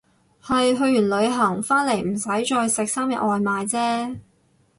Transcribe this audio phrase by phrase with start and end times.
[0.43, 2.23] 係去完旅行返嚟唔使
[2.55, 4.19] 再食三日外賣姐